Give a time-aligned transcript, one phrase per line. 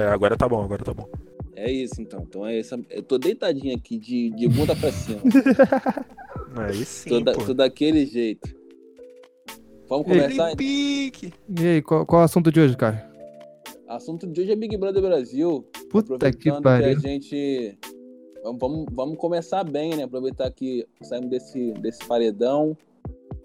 [0.00, 1.08] É, agora tá bom, agora tá bom.
[1.54, 2.22] É isso, então.
[2.26, 2.80] Então é essa.
[2.88, 5.20] Eu tô deitadinho aqui de, de bunda pra cima.
[6.56, 7.44] Aí sim, tô, da- pô.
[7.44, 8.48] tô daquele jeito.
[9.88, 10.54] Vamos começar?
[10.56, 11.32] Pique.
[11.58, 13.10] E aí, qual, qual é o assunto de hoje, cara?
[13.88, 15.68] Assunto de hoje é Big Brother Brasil.
[15.90, 16.96] Puta que Aproveitando pariu.
[16.96, 17.76] a gente.
[18.44, 20.04] Vamos, vamos, vamos começar bem, né?
[20.04, 22.76] Aproveitar que saímos desse, desse paredão.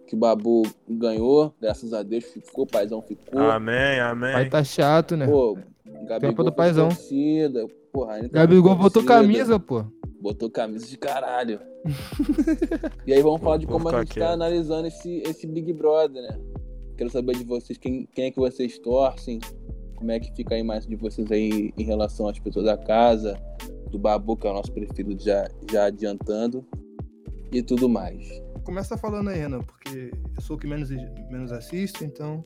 [0.07, 3.41] Que o Babu ganhou, graças a Deus ficou, o paizão ficou.
[3.41, 4.33] Amém, amém.
[4.33, 5.25] Vai tá chato, né?
[5.25, 5.57] Pô,
[6.03, 6.89] Gabigol Tempo do paizão.
[6.89, 7.67] torcida.
[7.91, 9.85] Porra, ainda tá Gabigol botou camisa, pô.
[10.19, 11.59] Botou camisa de caralho.
[13.05, 14.29] e aí vamos falar de como a gente tá quieto.
[14.29, 16.39] analisando esse, esse Big Brother, né?
[16.97, 19.39] Quero saber de vocês, quem, quem é que vocês torcem,
[19.95, 23.39] como é que fica a imagem de vocês aí em relação às pessoas da casa,
[23.91, 26.65] do Babu, que é o nosso preferido já, já adiantando,
[27.51, 28.41] e tudo mais.
[28.63, 32.43] Começa falando aí, Renan, porque eu sou o que menos, menos assisto, então.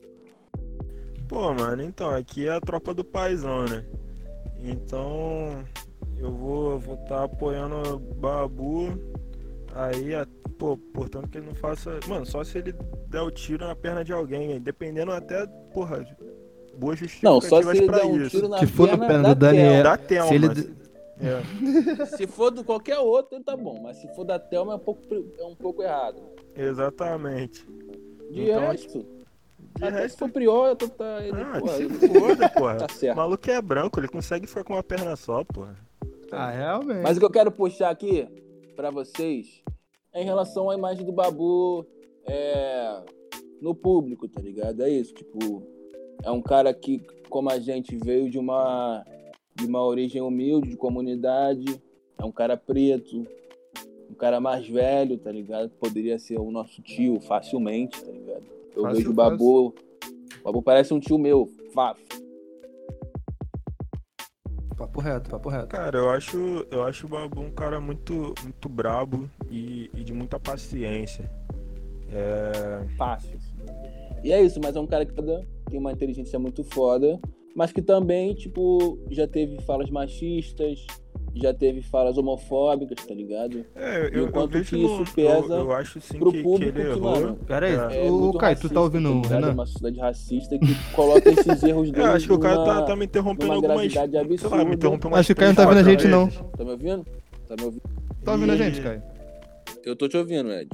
[1.30, 3.84] Pô, mano, então, aqui é a tropa do paizão, né?
[4.58, 5.64] Então,
[6.18, 8.88] eu vou vou tá apoiando o Babu.
[9.72, 10.26] Aí, a-
[10.58, 12.00] pô, portanto que ele não faça.
[12.08, 12.74] Mano, só se ele
[13.06, 16.04] der o tiro na perna de alguém, aí, dependendo até, porra,
[16.76, 18.30] boas Não, só se ele pra der um isso.
[18.30, 20.28] tiro na Se for na perna, do Daniel- Da Thelma.
[20.28, 20.80] Se ele-
[21.22, 21.42] É,
[22.16, 25.02] Se for do qualquer outro, tá bom, mas se for da Thelma é um pouco,
[25.38, 26.20] é um pouco errado.
[26.56, 27.64] exatamente.
[28.32, 29.06] De Então, resto,
[29.80, 32.76] De até se resto, eu tô, tá, ele, ah, porra, se ele- foda, porra.
[32.76, 33.16] tá O certo.
[33.16, 35.76] maluco é branco, ele consegue ficar com uma perna só, porra.
[36.30, 37.02] Ah, realmente.
[37.02, 38.28] Mas o que eu quero puxar aqui
[38.76, 39.62] pra vocês
[40.12, 41.86] é em relação à imagem do Babu
[42.26, 43.02] é,
[43.60, 44.82] no público, tá ligado?
[44.82, 45.62] É isso, tipo,
[46.22, 49.04] é um cara que, como a gente, veio de uma,
[49.54, 51.82] de uma origem humilde, de comunidade,
[52.18, 53.26] é um cara preto,
[54.08, 55.70] um cara mais velho, tá ligado?
[55.70, 58.44] Poderia ser o nosso tio facilmente, tá ligado?
[58.74, 59.74] Eu Fácil, vejo o Babu, o
[60.44, 62.04] Babu parece um tio meu, fácil.
[64.76, 65.68] Papo reto, papo reto.
[65.68, 70.12] Cara, eu acho, eu acho o Babu um cara muito, muito brabo e, e de
[70.12, 71.30] muita paciência.
[72.12, 73.38] É, fácil.
[74.22, 77.20] E é isso, mas é um cara que tem uma inteligência muito foda,
[77.54, 80.86] mas que também, tipo, já teve falas machistas,
[81.34, 83.64] já teve falas homofóbicas, tá ligado?
[83.76, 86.30] é, E eu, o eu vejo que no- isso pesa eu, eu acho sim pro
[86.32, 87.00] que, que público ele que, errou.
[87.20, 88.06] mano, Pera aí, É.
[88.06, 89.32] É ô muito Caio, tu tá ouvindo o ligado?
[89.32, 89.52] É Renan?
[89.52, 92.96] uma sociedade racista que coloca esses erros dele É, acho que o cara tá, tá
[92.96, 93.92] me interrompendo algumas.
[93.92, 94.64] gravidade Sei lá, absurda.
[94.64, 96.28] me interrompeu umas Acho que o Caio não tá vendo a gente, não.
[96.28, 97.06] Tá me ouvindo?
[97.48, 97.82] Tá me ouvindo?
[98.24, 99.02] Tá ouvindo a E- gente, Caio?
[99.84, 100.68] Eu tô te ouvindo, Ed.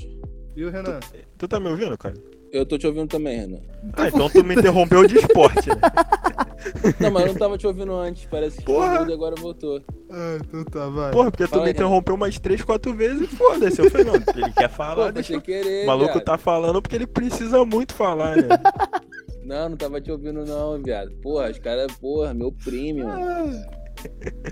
[0.57, 1.01] E o Renan?
[1.39, 2.15] Tu tá me ouvindo, cara?
[2.53, 3.61] Eu tô te ouvindo também, Renan.
[3.95, 5.77] Ah, então tu me interrompeu de esporte, né?
[6.99, 9.07] Não, mas eu não tava te ouvindo antes, parece que Porra.
[9.09, 9.81] e agora voltou.
[10.11, 11.13] Ah, então tá, vai.
[11.13, 11.85] Porra, porque tu Fala me aí, Renan.
[11.87, 13.81] interrompeu umas três, quatro vezes e foda-se.
[13.81, 15.41] Eu falei, não, ele quer Pô, falar, foi deixa eu...
[15.41, 16.25] querer, O maluco viado.
[16.25, 18.49] tá falando porque ele precisa muito falar, né?
[19.45, 21.13] Não, não tava te ouvindo não, viado.
[21.23, 23.09] Porra, os caras, porra, meu premium.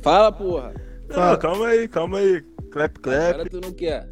[0.01, 0.73] Fala, porra.
[1.09, 2.41] Não, calma aí, calma aí.
[2.71, 3.35] Clap, clap.
[3.35, 4.09] Agora tu não quer.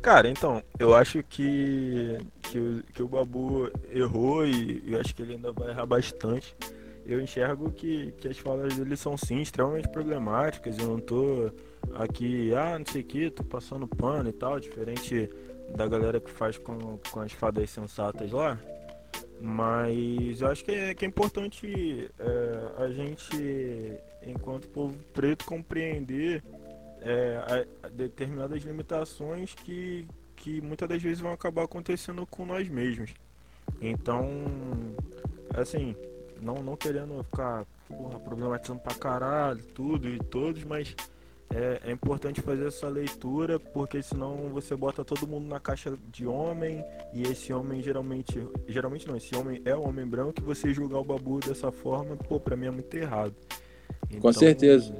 [0.00, 2.18] Cara, então, eu acho que,
[2.50, 6.54] que, o, que o Babu errou e eu acho que ele ainda vai errar bastante.
[7.06, 10.78] Eu enxergo que, que as falas dele são sim extremamente problemáticas.
[10.78, 11.50] Eu não tô
[11.94, 15.30] aqui, ah, não sei o que, tô passando pano e tal, diferente
[15.74, 18.58] da galera que faz com, com as fadas sensatas lá.
[19.40, 23.36] Mas eu acho que é, que é importante é, a gente,
[24.26, 26.42] enquanto povo preto, compreender
[27.00, 27.36] é,
[27.82, 30.06] a- a determinadas limitações que,
[30.48, 33.12] que muitas das vezes vão acabar acontecendo com nós mesmos.
[33.82, 34.26] Então,
[35.54, 35.94] assim,
[36.40, 40.96] não, não querendo ficar porra, problematizando pra caralho tudo e todos, mas
[41.54, 46.26] é, é importante fazer essa leitura, porque senão você bota todo mundo na caixa de
[46.26, 46.82] homem,
[47.12, 48.40] e esse homem geralmente.
[48.66, 52.16] Geralmente não, esse homem é um homem branco, e você julgar o babu dessa forma,
[52.16, 53.34] pô, pra mim é muito errado.
[54.10, 54.94] Com Então, certeza.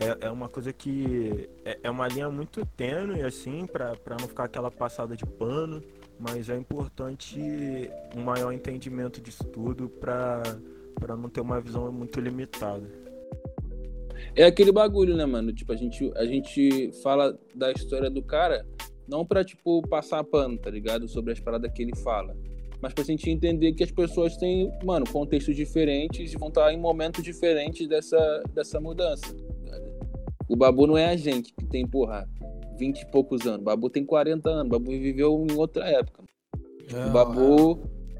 [0.00, 4.44] É, é uma coisa que é, é uma linha muito tênue, assim, pra não ficar
[4.44, 5.82] aquela passada de pano,
[6.18, 7.38] mas é importante
[8.16, 10.42] um maior entendimento disso tudo pra
[11.16, 12.88] não ter uma visão muito limitada.
[14.34, 15.52] É aquele bagulho, né, mano?
[15.52, 18.66] Tipo, a gente, a gente fala da história do cara
[19.06, 21.08] não pra, tipo, passar pano, tá ligado?
[21.08, 22.36] Sobre as paradas que ele fala.
[22.80, 26.78] Mas pra gente entender que as pessoas têm, mano, contextos diferentes e vão estar em
[26.78, 29.34] momentos diferentes dessa, dessa mudança.
[30.50, 32.28] O Babu não é a gente que tem, porra,
[32.76, 33.60] 20 e poucos anos.
[33.60, 34.66] O Babu tem 40 anos.
[34.66, 36.24] O Babu viveu em outra época.
[37.06, 37.76] O Babu,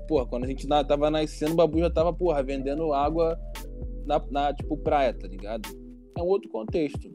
[0.06, 3.36] porra, quando a gente tava nascendo, o Babu já tava, porra, vendendo água
[4.06, 5.68] na, na, tipo, praia, tá ligado?
[6.16, 7.10] É um outro contexto.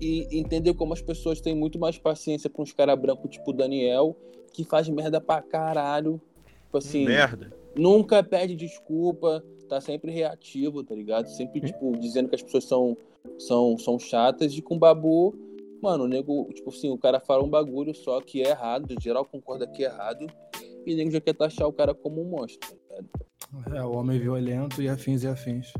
[0.00, 3.54] E entender como as pessoas têm muito mais paciência com uns caras brancos, tipo o
[3.54, 4.16] Daniel,
[4.54, 6.18] que faz merda pra caralho.
[6.64, 7.52] Tipo assim, Merda.
[7.76, 11.28] nunca pede desculpa, tá sempre reativo, tá ligado?
[11.28, 12.96] Sempre, tipo, dizendo que as pessoas são,
[13.38, 14.52] são, são chatas.
[14.56, 15.34] E com o Babu,
[15.82, 19.00] mano, o nego, tipo assim, o cara fala um bagulho só que é errado, em
[19.00, 20.26] geral concorda que é errado.
[20.86, 23.08] E o nego já quer taxar o cara como um monstro, tá ligado?
[23.76, 25.72] É, o homem violento e afins e afins.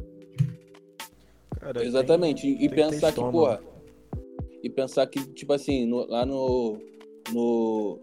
[1.60, 2.42] Cara, Exatamente.
[2.42, 3.38] tem- e tem pensar que, estômago.
[3.38, 3.60] porra.
[4.62, 6.78] E pensar que, tipo assim, no- lá no,
[7.32, 7.98] no.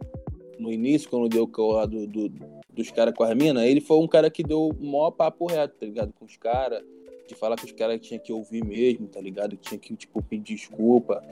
[0.59, 2.31] No início, quando deu o call lá do, do-
[2.71, 5.75] dos caras com as minas, ele foi um cara que deu o maior papo reto,
[5.79, 6.13] tá ligado?
[6.13, 6.83] Com os caras.
[7.31, 9.55] De falar que os caras tinham que ouvir mesmo, tá ligado?
[9.55, 11.23] Que tinha que, tipo, pedir desculpa.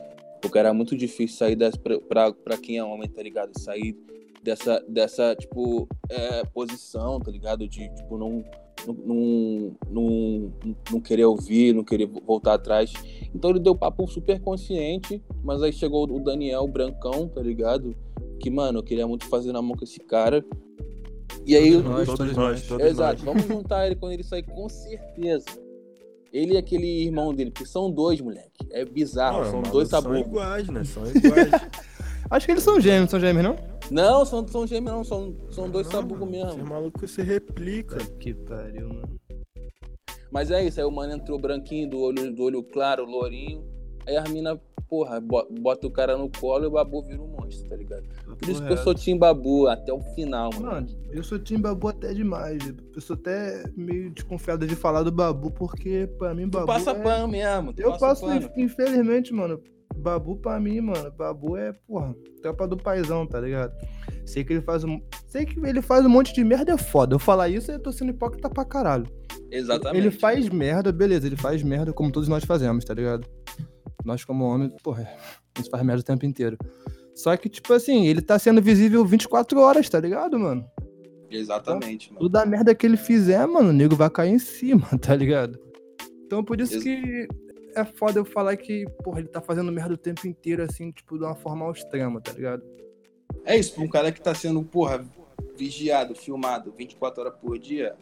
[0.42, 1.78] Porque era muito difícil sair dessa.
[1.78, 3.52] Pra, pra, pra quem é homem, tá ligado?
[3.60, 3.98] Sair
[4.42, 7.68] dessa, dessa tipo, é, posição, tá ligado?
[7.68, 8.46] De, tipo, não,
[8.88, 10.54] não, não,
[10.90, 12.94] não, querer ouvir, não querer voltar atrás.
[13.36, 17.94] Então ele deu papo super consciente, mas aí chegou o Daniel Brancão, tá ligado?
[18.40, 20.46] Que, mano, eu queria muito fazer na mão com esse cara.
[21.46, 22.68] E aí, Todos nós, Todos nós.
[22.68, 23.34] todos exato, nós.
[23.36, 25.46] vamos juntar ele quando ele sair, com certeza.
[26.32, 28.68] Ele e aquele irmão dele, porque são dois, moleque.
[28.72, 30.26] É bizarro, Não, são maluco, dois São sabores.
[30.28, 30.84] iguais, né?
[30.84, 31.50] São iguais.
[32.30, 33.56] Acho que eles são gêmeos, são gêmeos, não?
[33.90, 36.64] Não, são, são gêmeos, não, são, são dois sabugos mesmo.
[36.66, 37.98] malucos se replica.
[38.20, 39.20] Que pariu, mano.
[40.32, 43.64] Mas é isso, aí o mano entrou branquinho, do olho, do olho claro, lourinho.
[44.10, 44.60] Aí a mina,
[44.90, 48.04] porra, bo- bota o cara no colo e o babu vira um monstro, tá ligado?
[48.40, 50.66] Por isso que eu sou Tim Babu até o final, mano.
[50.66, 52.58] Mano, eu sou time Babu até demais.
[52.96, 56.92] Eu sou até meio desconfiado de falar do Babu, porque pra mim Tu Babu passa
[56.92, 56.96] é...
[56.96, 57.72] pano mesmo.
[57.74, 58.50] Tu Eu passo, pano.
[58.58, 59.62] infelizmente, mano.
[59.96, 61.12] Babu pra mim, mano.
[61.12, 63.74] Babu é, porra, tropa do paizão, tá ligado?
[64.26, 65.00] Sei que ele faz um.
[65.28, 67.16] Sei que ele faz um monte de merda, é foda.
[67.16, 69.06] Eu falar isso, eu tô sendo hipócrita pra caralho.
[69.52, 69.98] Exatamente.
[70.06, 73.28] Ele faz merda, beleza, ele faz merda como todos nós fazemos, tá ligado?
[74.10, 75.08] Nós, como homens, porra,
[75.56, 76.58] a gente faz merda o tempo inteiro.
[77.16, 80.66] Só que, tipo assim, ele tá sendo visível 24 horas, tá ligado, mano?
[81.30, 82.22] Exatamente, mano.
[82.22, 85.60] Toda a merda que ele fizer, mano, o nego vai cair em cima, tá ligado?
[86.26, 87.28] Então por isso Ex- que
[87.76, 91.18] é foda eu falar que, porra, ele tá fazendo merda o tempo inteiro, assim, tipo,
[91.18, 92.64] de uma forma ao extremo, tá ligado?
[93.46, 95.06] É isso, pra um cara que tá sendo, porra,
[95.56, 97.94] vigiado, filmado 24 horas por dia,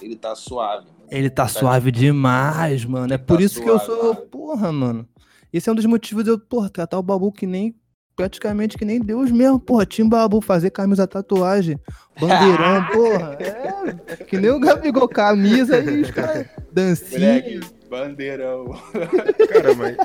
[0.00, 0.86] ele tá suave.
[1.10, 3.12] Ele tá suave demais, mano.
[3.12, 4.26] É por Tá isso que eu suave, sou, mano.
[4.28, 5.08] porra, mano.
[5.52, 7.74] Esse é um dos motivos de eu, porra, tratar o Babu que nem,
[8.16, 9.84] praticamente que nem Deus mesmo, porra.
[9.86, 11.78] Tim Babu, fazer camisa tatuagem,
[12.20, 13.38] bandeirão, porra.
[13.40, 17.42] É, que nem o Gabigol, camisa e os caras, dancinha.
[17.90, 18.64] bandeirão.
[19.52, 19.96] Cara, mas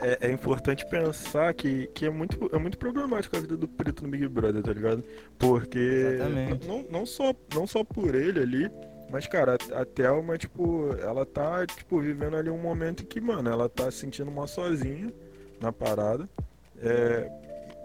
[0.00, 3.68] é, é- é importante pensar que, que é, muito, é muito problemático a vida do
[3.68, 5.04] preto no Big Brother, tá ligado?
[5.38, 6.18] Porque
[6.66, 8.70] não, não, só, não só por ele ali,
[9.10, 13.48] mas, cara, a, a Thelma, tipo, ela tá, tipo, vivendo ali um momento que, mano,
[13.48, 15.12] ela tá se sentindo uma sozinha
[15.60, 16.28] na parada.
[16.80, 17.28] É,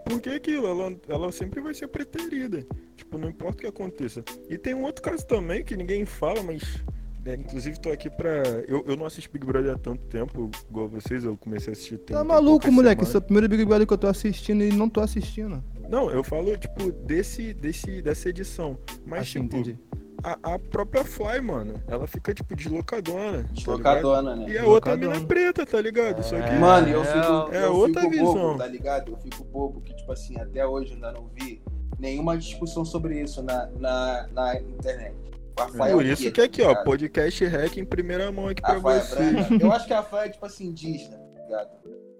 [0.05, 2.65] porque aquilo, ela, ela sempre vai ser preterida.
[2.95, 4.23] Tipo, não importa o que aconteça.
[4.49, 6.83] E tem um outro caso também que ninguém fala, mas.
[7.25, 8.43] né, inclusive tô aqui pra.
[8.67, 11.97] Eu, eu não assisto Big Brother há tanto tempo, igual vocês, eu comecei a assistir
[11.99, 13.03] tem, Tá maluco, moleque.
[13.03, 15.63] Esse é o primeiro Big Brother que eu tô assistindo e não tô assistindo.
[15.89, 18.77] Não, eu falo, tipo, desse, desse, dessa edição.
[19.05, 19.79] Mas, Assim, tipo, entendi.
[20.23, 23.43] A, a própria Fly, mano, ela fica, tipo, deslocadona.
[23.43, 23.49] tá?
[23.53, 24.45] Deslocadona, né?
[24.49, 25.15] E a outra Deslocadona.
[25.15, 26.23] mina preta, tá ligado?
[26.23, 26.51] Só que.
[26.55, 28.33] Mano, eu fico, É eu outra fico visão.
[28.33, 29.11] bobo, tá ligado?
[29.11, 31.61] Eu fico bobo que, tipo assim, até hoje eu ainda não vi
[31.99, 35.15] nenhuma discussão sobre isso na, na, na internet.
[35.59, 36.83] A Fai é Por isso que aqui, ó, ligado?
[36.85, 39.15] podcast hack em primeira mão aqui pra é você.
[39.15, 39.53] branca.
[39.63, 41.69] Eu acho que a Fai é, tipo assim, indígena, tá ligado?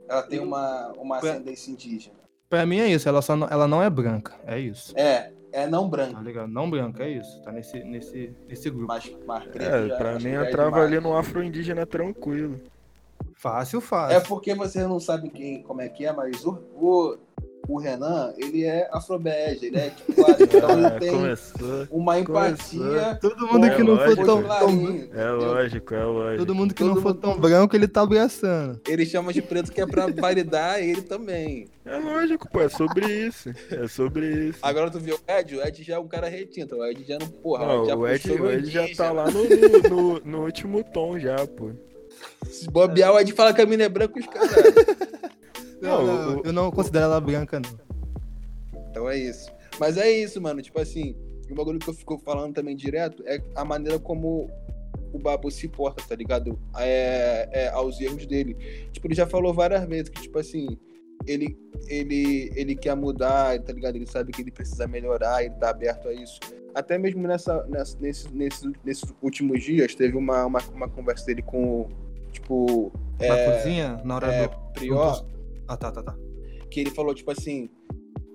[0.08, 2.16] Ela tem uma, uma Pra- ascendência indígena.
[2.50, 4.34] Pra mim é isso, ela, só não, ela não é branca.
[4.46, 4.94] É isso.
[4.96, 6.48] É, é não Tá branca, ligado?
[6.50, 7.42] Não branca, é isso.
[7.44, 8.88] Tá nesse, nesse, nesse grupo.
[8.88, 12.60] mas, mas É, já, pra acho mim é entrava ali no afro-indígena tranquilo.
[13.36, 14.28] Fácil, É fácil.
[14.28, 17.18] porque vocês não sabem quem, como é que é, mas o, o,
[17.68, 21.88] o Renan, ele é afrobege, ele é tipo, então Ah, ele tem começou.
[21.90, 23.18] uma empatia.
[23.22, 24.26] Todo mundo É que não for lógico.
[24.26, 26.38] tão, tão clarinho, É lógico, é lógico.
[26.46, 28.80] Todo mundo que Todo não for tão branco, ele tá abraçando.
[28.88, 31.68] Ele chama de preto que é pra validar ele também.
[31.86, 33.50] É lógico, pô, é sobre isso.
[33.72, 34.60] É sobre isso.
[34.62, 35.56] Agora tu viu o Ed?
[35.56, 36.76] O Ed já é um cara retinto.
[36.78, 39.44] O Ed já não, porra, Não, já o Ed, o Ed já tá lá no,
[39.44, 41.72] no, no- no último tom já, pô.
[42.50, 44.50] Se bobear, o Ed fala que a mina é branca os caras.
[45.84, 48.82] Não, Não, não, o- eu não considero ela branca, não.
[48.90, 49.52] Então é isso.
[49.80, 50.62] Mas é isso, mano.
[50.62, 51.16] Tipo assim,
[51.50, 54.50] um bagulho que eu fico falando também direto é a maneira como
[55.12, 56.58] o Babu se porta, tá ligado?
[56.78, 58.56] É, é, aos erros dele.
[58.92, 60.78] Tipo, ele já falou várias vezes que, tipo assim,
[61.28, 63.96] ele, ele, ele quer mudar, tá ligado?
[63.96, 66.40] Ele sabe que ele precisa melhorar, ele tá aberto a isso.
[66.74, 71.44] Até mesmo nessa, nessa, nesse, nesse, nesses últimos dias, teve uma, uma, uma conversa dele
[71.44, 71.88] com,
[72.32, 74.56] tipo, Na é, cozinha, na hora é, do.
[74.74, 75.24] Prior,
[75.74, 76.16] Ah, tá, tá, tá.
[76.70, 77.68] que ele falou, tipo assim,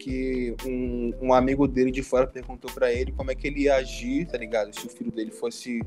[0.00, 3.76] que um, um amigo dele de fora perguntou pra ele como é que ele ia
[3.76, 4.74] agir, tá ligado?
[4.74, 5.80] Se o filho dele fosse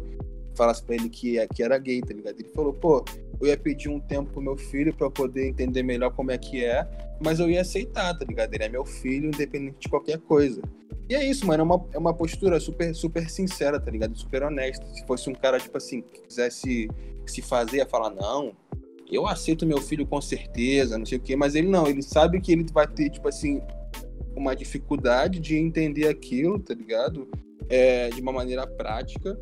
[0.55, 2.39] falasse pra ele que, que era gay, tá ligado?
[2.39, 3.03] Ele falou, pô,
[3.39, 6.63] eu ia pedir um tempo pro meu filho eu poder entender melhor como é que
[6.63, 6.87] é,
[7.23, 8.53] mas eu ia aceitar, tá ligado?
[8.53, 10.61] Ele é meu filho, independente de qualquer coisa.
[11.09, 14.17] E é isso, mano, é uma, é uma postura super, super sincera, tá ligado?
[14.17, 14.85] Super honesta.
[14.93, 16.89] Se fosse um cara, tipo assim, que quisesse
[17.25, 18.53] se fazer, ia falar, não,
[19.11, 22.39] eu aceito meu filho com certeza, não sei o quê, mas ele não, ele sabe
[22.39, 23.61] que ele vai ter, tipo assim,
[24.35, 27.29] uma dificuldade de entender aquilo, tá ligado?
[27.69, 29.37] É, de uma maneira prática,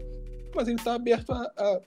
[0.55, 1.81] mas ele tá aberto a, a,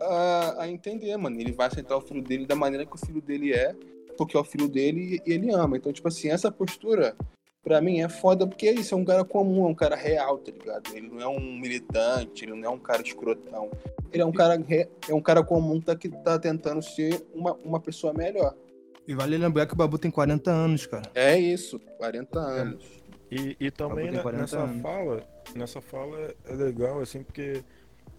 [0.00, 1.40] a, a, entender, mano.
[1.40, 3.74] Ele vai aceitar o filho dele da maneira que o filho dele é,
[4.16, 5.76] porque é o filho dele e ele ama.
[5.76, 7.16] Então, tipo assim, essa postura,
[7.64, 10.38] pra mim, é foda, porque é isso, é um cara comum, é um cara real,
[10.38, 10.94] tá ligado?
[10.94, 13.70] Ele não é um militante, ele não é um cara escrotão.
[14.12, 14.62] Ele é um cara,
[15.08, 18.54] é um cara comum que tá, que tá tentando ser uma, uma pessoa melhor.
[19.08, 21.10] E vale lembrar que o Babu tem 40 anos, cara.
[21.14, 22.84] É isso, 40 anos.
[23.30, 24.82] E, e também na, nessa anos.
[24.82, 25.22] fala,
[25.54, 27.64] nessa fala é legal, assim, porque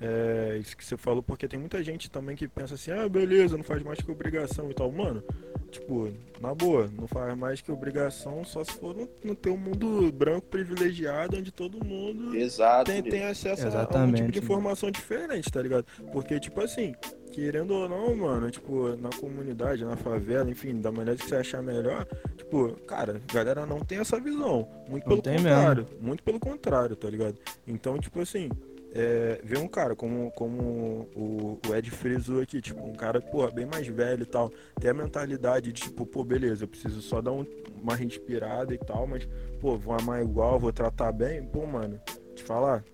[0.02, 3.56] é, isso que você falou, porque tem muita gente também que pensa assim, ah, beleza,
[3.56, 4.92] não faz mais que obrigação e tal.
[4.92, 5.24] Mano,
[5.72, 6.10] tipo,
[6.42, 10.12] na boa, não faz mais que obrigação só se for no, no ter um mundo
[10.12, 15.52] branco privilegiado, onde todo mundo Exato, tem, tem acesso a um tipo de informação diferente,
[15.52, 15.86] tá ligado?
[16.12, 16.94] Porque, tipo assim,
[17.32, 21.62] querendo ou não, mano, tipo, na comunidade, na favela, enfim, da maneira que você achar
[21.62, 22.06] melhor,
[22.38, 24.68] tipo, cara, a galera não tem essa visão.
[24.90, 25.84] Muito não pelo contrário.
[25.84, 26.00] Mesmo.
[26.02, 27.38] Muito pelo contrário, tá ligado?
[27.68, 28.50] Então, tipo assim,
[28.96, 33.52] é, ver um cara como, como o, o Ed frisou aqui, tipo, um cara, porra,
[33.52, 34.50] bem mais velho e tal,
[34.80, 37.46] tem a mentalidade de, tipo, pô, beleza, eu preciso só dar um,
[37.82, 39.28] uma respirada e tal, mas,
[39.60, 42.00] pô, vou amar igual, vou tratar bem, pô, mano,
[42.34, 42.86] te falar,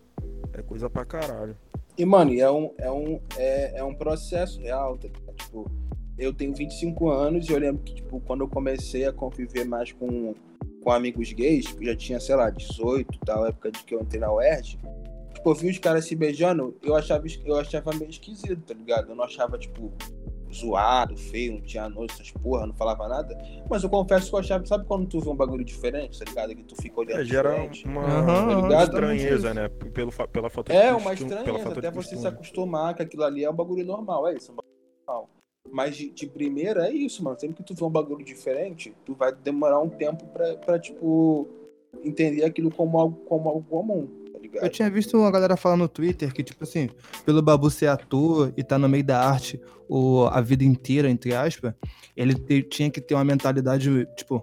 [0.54, 1.56] é coisa pra caralho.
[1.96, 5.08] E, mano, é um, é um, é, é um processo real, tá?
[5.36, 5.70] tipo,
[6.18, 9.92] eu tenho 25 anos e eu lembro que, tipo, quando eu comecei a conviver mais
[9.92, 10.34] com,
[10.84, 14.20] com amigos gays, tipo, já tinha, sei lá, 18, tal, época de que eu entrei
[14.20, 14.80] na UERJ,
[15.42, 19.10] tipo, eu vi os caras se beijando, eu achava, eu achava meio esquisito, tá ligado?
[19.10, 19.92] Eu não achava, tipo,
[20.54, 23.36] zoado, feio, não tinha noite, essas porra, não falava nada.
[23.70, 26.56] Mas eu confesso que eu achava, sabe quando tu vê um bagulho diferente, tá ligado?
[26.56, 27.22] Que tu fica olhando.
[27.22, 29.70] É, gera diferente, uma, uhum, tá estranheza, né?
[29.70, 33.56] Pelo, pela foto É, uma estranheza, até você se acostumar que aquilo ali é um
[33.56, 34.76] bagulho normal, é isso, é um bagulho
[35.08, 35.30] normal.
[35.72, 37.40] Mas de, de, primeira é isso, mano.
[37.40, 41.48] Sempre que tu vê um bagulho diferente, tu vai demorar um tempo pra, pra tipo,
[42.04, 44.64] entender aquilo como algo, como algo comum ligado?
[44.64, 46.90] Eu tinha visto uma galera falando no Twitter que, tipo assim,
[47.26, 51.36] pelo Babu ser ator e tá no meio da arte o, a vida inteira, entre
[51.36, 51.74] aspas,
[52.16, 54.42] ele te, tinha que ter uma mentalidade, tipo,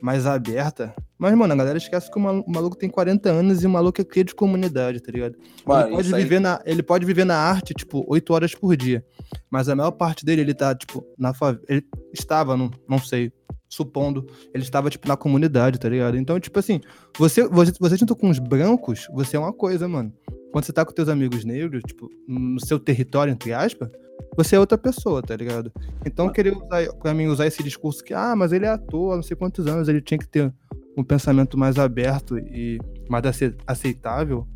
[0.00, 0.94] mais aberta.
[1.18, 4.04] Mas, mano, a galera esquece que o maluco tem 40 anos e o maluco é
[4.04, 5.36] cria de comunidade, tá ligado?
[5.66, 6.40] Mano, ele, pode viver aí...
[6.40, 9.04] na, ele pode viver na arte, tipo, 8 horas por dia.
[9.50, 11.64] Mas a maior parte dele, ele tá, tipo, na favela.
[11.68, 11.84] Ele
[12.14, 13.32] estava, não, não sei,
[13.68, 16.16] supondo, ele estava, tipo, na comunidade, tá ligado?
[16.16, 16.80] Então, tipo assim,
[17.18, 20.12] você, você, você junto com os brancos, você é uma coisa, mano.
[20.52, 23.90] Quando você tá com teus amigos negros, tipo, no seu território, entre aspas,
[24.36, 25.72] você é outra pessoa, tá ligado?
[26.06, 29.22] Então, querer usar, pra mim, usar esse discurso que, ah, mas ele é ator, não
[29.22, 30.52] sei quantos anos, ele tinha que ter
[30.98, 33.24] um pensamento mais aberto e mais
[33.66, 34.46] aceitável,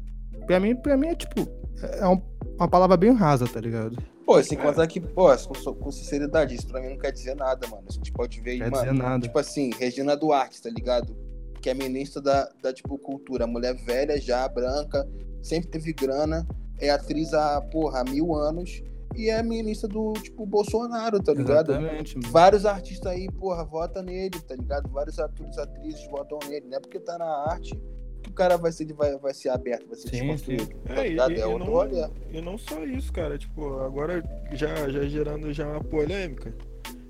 [0.45, 1.49] pra mim, pra mim é, tipo,
[1.81, 3.97] é uma palavra bem rasa, tá ligado?
[4.27, 7.67] Pô, sem contar que, pô, com, com, sinceridade, isso pra mim não quer dizer nada,
[7.69, 7.85] mano.
[7.89, 9.21] A gente pode ver aí, mano.
[9.21, 11.17] Tipo assim, Regina Duarte, tá ligado?
[11.61, 13.47] Que é ministra da, da, tipo, cultura.
[13.47, 15.09] Mulher velha já, branca,
[15.41, 16.47] sempre teve grana,
[16.79, 18.83] é atriz há, porra, há mil anos
[19.15, 21.73] e é ministra do, tipo, Bolsonaro, tá ligado?
[21.73, 22.31] Exatamente, mano.
[22.31, 24.89] Vários artistas aí, porra, votam nele, tá ligado?
[24.91, 27.79] Vários atores, atrizes votam nele, não é porque tá na arte
[28.23, 30.65] que o cara vai ser, vai, vai ser aberto, vai ser sim, desconstruído.
[30.65, 30.73] Sim.
[30.87, 32.11] Tá é, e, é outro não, olhar.
[32.31, 36.55] E não só isso, cara, tipo, agora já, já gerando já uma polêmica.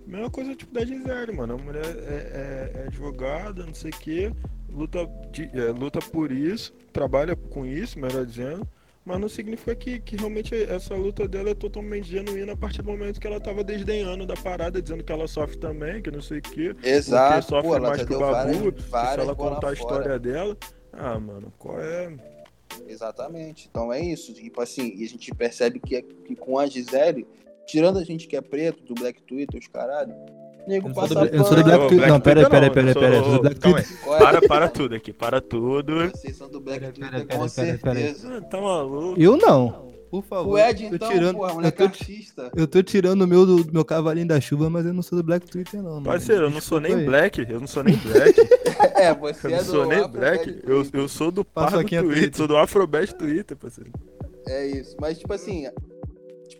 [0.06, 1.54] Mesma coisa tipo da Gisele, mano.
[1.54, 4.32] A mulher é, é, é advogada, não sei o quê,
[4.68, 8.66] luta, de, é, luta por isso, trabalha com isso, melhor dizendo
[9.04, 12.90] mas não significa que, que realmente essa luta dela é totalmente genuína a partir do
[12.90, 16.38] momento que ela tava desdenhando da parada, dizendo que ela sofre também, que não sei
[16.38, 16.76] o que.
[16.82, 17.46] Exato.
[17.46, 20.18] Porque sofre Pô, mais que o Babu, várias se ela contar a história fora.
[20.18, 20.56] dela.
[20.92, 22.14] Ah, mano, qual é.
[22.86, 23.68] Exatamente.
[23.70, 24.32] Então é isso.
[24.34, 27.26] Tipo assim, e a gente percebe que, que com a Gisele,
[27.66, 30.14] tirando a gente que é preto, do Black Twitter, os caralho,
[30.66, 32.08] Nego passa do, eu sou do Black Twitter.
[32.08, 33.16] Não, pera, pera, pera, pera.
[33.16, 33.86] Eu sou do Black Twitter.
[34.18, 36.10] Para, para tudo aqui, para tudo.
[36.10, 38.40] Vocês são do Black Twitter, com certeza.
[38.42, 39.20] Tá maluco?
[39.20, 39.92] Eu não.
[40.12, 40.52] Por favor.
[40.52, 43.82] O Ed, então, tirando, porra, moleque eu tô, Eu tô tirando o meu do, meu
[43.82, 46.02] cavalinho da chuva, mas eu não sou do Black Twitter, não.
[46.02, 47.06] Parceiro, eu não sou nem aí.
[47.06, 47.46] black.
[47.48, 48.38] Eu não sou nem black.
[48.94, 50.60] é, você eu não é sou nem black.
[50.66, 53.90] Eu, eu sou do Pardo Twitter, Twitter, sou do Afrobest Twitter, parceiro.
[54.46, 54.94] É isso.
[55.00, 55.66] Mas, tipo assim,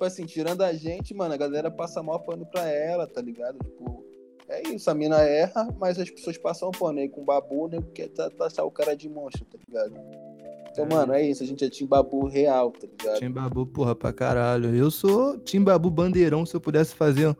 [0.03, 3.59] tipo assim, tirando a gente, mano, a galera passa mal pano pra ela, tá ligado?
[3.63, 4.05] Tipo,
[4.49, 7.81] é isso, a mina erra, mas as pessoas passam pano aí com o babu, né?
[7.81, 9.95] Porque tá, tá, tá o cara de monstro, tá ligado?
[10.73, 11.43] Então, mano, é isso.
[11.43, 13.19] A gente é Tim Babu real, tá ligado?
[13.19, 14.75] Tim Babu, porra, pra caralho.
[14.75, 16.47] Eu sou Tim Babu bandeirão.
[16.47, 17.37] Se eu pudesse fazer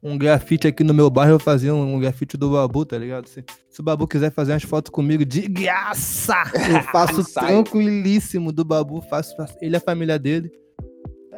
[0.00, 3.26] um grafite aqui no meu bairro, eu fazia um grafite do Babu, tá ligado?
[3.26, 6.34] Se, se o Babu quiser fazer umas fotos comigo de graça,
[6.72, 9.00] eu faço tranquilíssimo do Babu.
[9.02, 10.52] Faço, faço- ele e a família dele.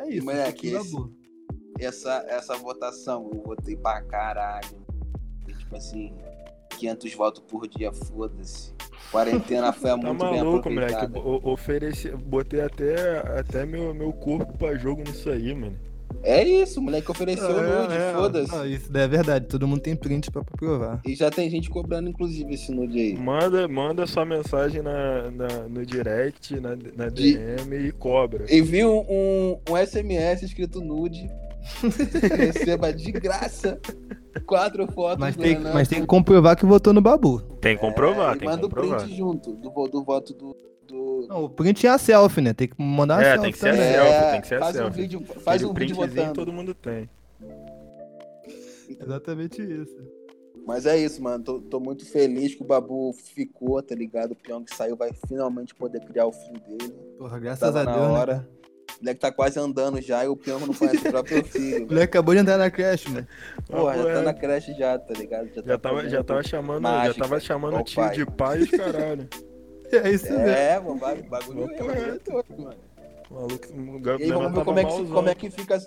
[0.08, 0.24] É isso.
[0.24, 0.96] Moleque, esse-
[1.80, 4.86] essa, essa votação, eu votei pra caralho.
[5.58, 6.14] Tipo assim,
[6.70, 8.72] 500 votos por dia, foda-se.
[9.10, 10.94] Quarentena foi Tá muito bem maluco, moleque.
[10.94, 11.20] aproveitada.
[11.20, 15.78] O- ofereci, botei até, até meu, meu corpo pra jogo nisso aí, mano.
[16.22, 18.52] É isso, o moleque ofereceu É, nude, é, foda-se.
[18.54, 19.46] não, Isso daí é verdade.
[19.46, 21.00] Todo mundo tem print pra provar.
[21.06, 23.16] E já tem gente cobrando, inclusive, esse nude aí.
[23.16, 28.44] Manda, manda sua mensagem na, na- no direct, na, na De- DM e cobra.
[28.52, 31.30] Envie um, um, um SMS escrito nude.
[32.36, 33.78] Receba de graça
[34.46, 37.40] quatro fotos Mas tem, mas tem que comprovar que votou no Babu.
[37.60, 39.00] Tem que comprovar, É, tem que manda o comprovar.
[39.02, 40.56] print junto do, do voto do.
[40.88, 41.26] Do...
[41.28, 42.52] Não, o print é a selfie, né?
[42.54, 44.60] Tem que mandar a É, selfie tem que ser a selfie, tem que ser a
[44.60, 45.00] faz um selfie.
[45.02, 46.32] vídeo, faz um vídeo votando.
[46.34, 47.08] todo mundo tem.
[49.00, 49.96] Exatamente isso.
[50.66, 51.42] Mas é isso, mano.
[51.44, 54.32] Tô, tô muito feliz que o Babu ficou, tá ligado?
[54.32, 56.92] O Pyong saiu, vai finalmente poder criar o filho dele.
[57.18, 58.12] Porra, graças Tava a na Deus, né?
[58.12, 58.34] hora.
[58.36, 58.58] cara?
[58.88, 61.86] O moleque tá quase andando já e o Pyong não conhece o próprio O filho.
[61.86, 63.26] moleque acabou de entrar na creche, mano.
[63.66, 65.48] Porra, já tá na creche já, tá ligado?
[65.54, 68.14] já, tá tava, já tava chamando, mágica, já tava chamando o tio pai.
[68.16, 69.28] de pai e caralho.
[70.04, 70.48] É isso mesmo.
[70.48, 72.76] É, mano, ba- bagulho Vamos é, bagulho é doido, mano.
[73.30, 75.14] O maluco, o E aí, Gabriel vamos ver como é, que, malzão.
[75.14, 75.78] como é que fica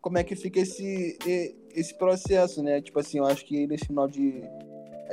[0.00, 2.80] como é que fica esse, e- esse processo, né?
[2.82, 4.42] Tipo assim, eu acho que nesse final de.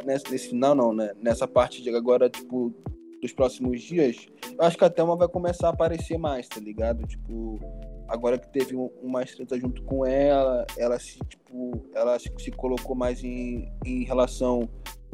[0.04, 1.12] Nesse, nesse final não, né?
[1.22, 2.74] Nessa parte de agora, tipo,
[3.22, 4.26] dos próximos dias,
[4.58, 7.06] eu acho que a Thelma vai começar a aparecer mais, tá ligado?
[7.06, 7.60] Tipo,
[8.08, 12.50] agora que teve um- uma treta junto com ela, ela se, tipo, ela se, se
[12.52, 14.68] colocou mais em, em relação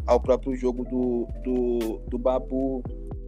[0.06, 2.84] ao próprio jogo do, do, do Babu.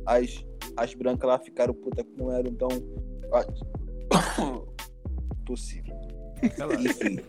[0.05, 0.43] As,
[0.77, 2.69] as brancas lá ficaram puta com ela, então.
[3.33, 4.77] a-
[5.45, 5.95] Possível.
[6.79, 7.19] Enfim,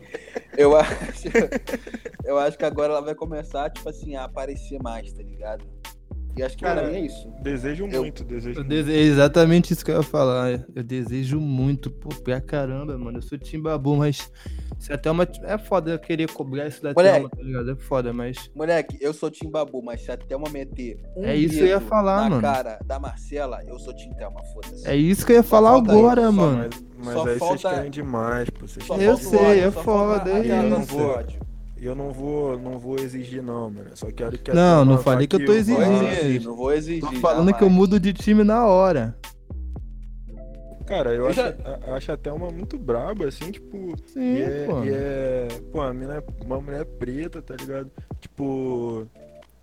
[0.57, 1.29] eu acho,
[2.25, 5.65] eu acho que agora ela vai começar, tipo assim, a aparecer mais, tá ligado?
[6.37, 7.29] E acho que Cara, pra mim é isso.
[7.43, 8.69] Desejo Eu- muito, desejo Eu muito.
[8.69, 10.65] dese- É exatamente isso que eu ia falar.
[10.75, 13.19] Eu desejo muito, pô, pra caramba, mano.
[13.19, 14.31] Eu sou Tim Babu, mas
[14.79, 15.27] se até uma.
[15.43, 17.15] É foda eu querer cobrar isso da Moleque.
[17.15, 17.71] Thelma, tá ligado?
[17.73, 18.51] É foda, mas.
[18.55, 21.67] Moleque, eu sou Tim Babu, mas se a Thelma meter um É isso que eu
[21.67, 22.43] ia falar, na mano.
[22.43, 24.87] cara da Marcela, eu sou Tim Thelma, foda-se.
[24.89, 26.59] É isso que eu ia falar falta agora, isso, só mano.
[26.59, 28.67] Mas, mas Só aí vocês falta- querem demais, pô.
[28.69, 30.97] Vocês Só Eu sei, ódio, é só foda, é isso.
[30.97, 31.48] do ódio.
[31.81, 33.91] Eu não vou, não vou exigir não, mano.
[33.95, 36.09] Só quero que a Não, não falei que eu tô aqui, Não vou exigindo.
[36.13, 37.01] exigir, não vou exigir.
[37.03, 39.17] Tô falando que eu mudo de time na hora.
[40.87, 41.55] Cara, eu, Eu acho, já-
[41.87, 43.95] a- acho até uma muito braba, assim, tipo.
[44.07, 44.85] Sim, E é, pô.
[44.85, 47.91] e é- Pô, a mina é uma mulher preta, tá ligado?
[48.21, 49.07] Tipo.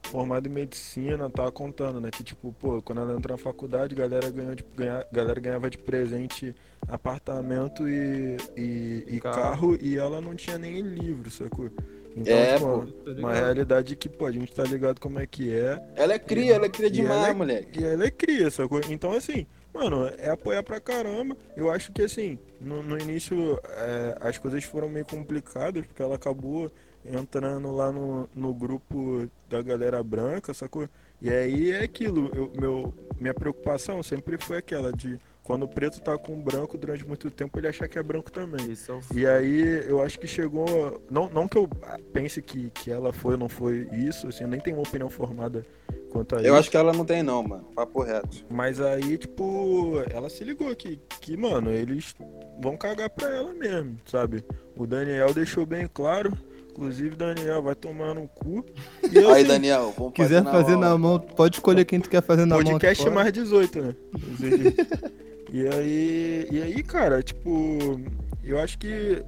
[0.03, 2.11] Formada em medicina, tava contando, né?
[2.11, 5.79] Que, tipo, pô, quando ela entrou na faculdade, galera ganhou, tipo, ganha, galera ganhava de
[5.79, 6.55] presente
[6.87, 9.35] apartamento e, e, e Carro.
[9.41, 9.77] carro.
[9.81, 11.71] e ela não tinha nem livro, sacou?
[12.15, 12.85] Então, É, tipo, pô.
[13.13, 15.81] Tá uma realidade que, pô, a gente tá ligado como é que é.
[15.95, 17.79] Ela é cria, ela é cria E demais, é- moleque.
[17.79, 18.79] E ela é cria, sacou?
[18.89, 21.35] Então, assim, mano, é apoiar pra caramba.
[21.57, 26.15] Eu acho que, assim, no, no início é, as coisas foram meio complicadas, porque ela
[26.15, 26.71] acabou
[27.05, 30.87] entrando lá no, no grupo da galera branca, sacou?
[31.21, 36.01] E aí é aquilo, eu, meu, minha preocupação sempre foi aquela de quando o preto
[36.01, 38.71] tá com o branco durante muito tempo, ele achar que é branco também.
[38.71, 40.99] Isso é o E aí eu acho que chegou.
[41.09, 41.69] Não, não que eu
[42.11, 45.07] pense que, que ela foi ou não foi isso, assim, eu nem tenho uma opinião
[45.07, 45.63] formada
[46.09, 46.47] quanto a isso.
[46.47, 47.63] Eu acho que ela não tem não, mano.
[47.75, 48.43] Papo reto.
[48.49, 52.15] Mas aí, tipo, ela se ligou que, que, mano, eles
[52.59, 54.43] vão cagar pra ela mesmo, sabe?
[54.75, 56.33] O Daniel deixou bem claro.
[56.71, 58.65] Inclusive, Daniel vai tomar no cu.
[59.13, 62.09] E Aí, assim, Daniel, vamos Quiser fazer, fazer na na mão, pode escolher quem tu
[62.09, 62.65] quer fazer na mão.
[62.65, 63.15] podcast tu pode.
[63.15, 63.95] mais 18, né?
[65.51, 67.99] E aí, e aí, cara, tipo,
[68.43, 69.23] eu acho que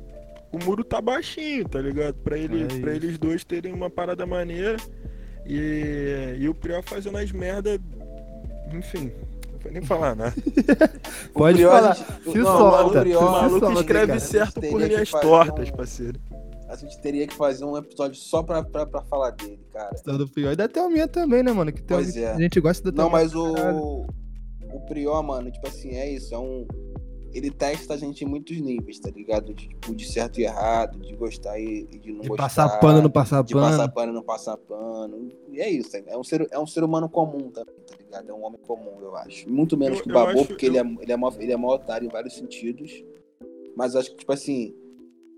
[0.52, 2.16] o muro tá baixinho, tá ligado?
[2.16, 4.78] Pra, ele, É pra eles dois terem uma parada maneira.
[5.46, 7.80] E, e o Prior fazendo as merda.
[8.74, 9.12] Enfim,
[9.54, 10.34] não vou nem falar nada.
[11.34, 11.94] Pode Prior, falar.
[11.96, 13.00] gente- Se não, solta.
[13.00, 14.20] o Prior- O maluco solta, escreve cara.
[14.20, 16.20] certo por linhas tortas, um- parceiro.
[16.68, 19.90] A gente teria que fazer um episódio só pra, pra, pra falar dele, cara.
[20.18, 20.52] Do pior.
[20.52, 21.72] E da Thelminha também, né, mano?
[21.72, 22.34] Que tem Pois é.
[22.34, 24.08] A gente gosta da Não, Thelminha mas pra caralho.
[24.74, 24.80] O.
[24.82, 26.34] Prior, mano, tipo assim, é isso.
[26.34, 26.66] É um.
[27.34, 29.54] Ele testa a gente em muitos níveis, tá ligado?
[29.54, 32.44] De, tipo, de certo e errado, de gostar e, e de não De gostar.
[32.44, 33.66] passar pano, não passar de pano.
[33.68, 35.30] passar pano e não passar pano.
[35.52, 38.30] E é isso, é um ser, é um ser humano comum também, tá ligado?
[38.30, 39.48] É um homem comum, eu acho.
[39.52, 41.52] Muito menos Eu- que o Babu, acho- porque eu- ele, é, ele, é mó, ele
[41.52, 43.04] é mó otário em vários sentidos.
[43.76, 44.74] Mas acho que, tipo assim,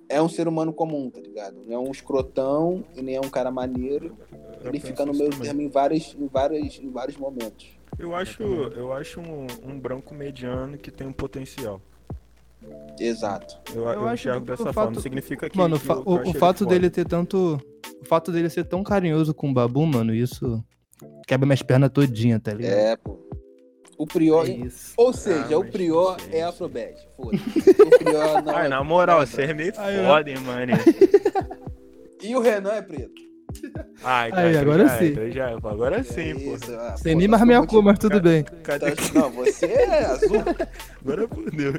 [0.07, 1.57] é um ser humano comum, tá ligado?
[1.67, 4.15] Não é um escrotão e nem é um cara maneiro.
[4.63, 7.67] Eu Ele fica no meio termo em, vários, em, vários, em vários momentos.
[7.99, 11.81] Eu acho, eu acho um, um branco mediano que tem um potencial.
[12.99, 13.57] Exato.
[13.73, 15.01] Eu, Eu eu, acho dessa fato- forma.
[15.01, 15.57] Significa que.
[15.57, 16.71] Mano, o, que eu- o- o fato foda.
[16.71, 17.59] dele ter tanto.
[18.01, 20.63] O fato dele ser tão carinhoso com o Babu, mano, isso
[21.27, 22.71] quebra minhas pernas todinha, tá ligado?
[22.73, 23.19] É, pô.
[23.97, 24.45] O Prior.
[24.47, 24.93] É isso.
[24.97, 26.95] Ou seja, Ah, o Prior sei, é não Afrobet.
[27.17, 27.69] Foda-se.
[27.69, 28.55] O Prior não.
[28.55, 29.25] Ai, é- na moral, não é
[29.99, 30.71] é foda, hein, mano.
[32.21, 33.21] E o Renan é preto.
[34.03, 35.05] Aí, então agora já, sim.
[35.07, 36.55] Então já, agora sim, É pô.
[36.55, 38.43] isso, ah, Sem pô, nem mais minha cor, mas tudo bem.
[38.63, 38.91] Cadê?
[38.91, 40.37] tá- Não, você é azul.
[41.01, 41.73] Agora fodeu.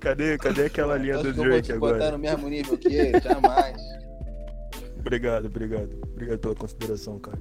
[0.00, 2.10] Cadê, cadê aquela linha do que eu vou Drake te botar agora?
[2.12, 3.76] no mesmo nível que ele, jamais.
[4.98, 5.90] Obrigado, obrigado.
[6.12, 7.38] Obrigado pela consideração, cara.